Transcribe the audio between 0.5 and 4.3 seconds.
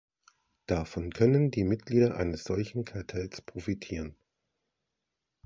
Davon können die Mitglieder eines solchen Kartells profitieren.